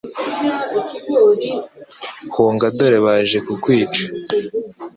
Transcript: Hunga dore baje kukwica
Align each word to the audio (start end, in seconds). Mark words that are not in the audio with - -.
Hunga 2.33 2.67
dore 2.77 2.99
baje 3.05 3.37
kukwica 3.47 4.03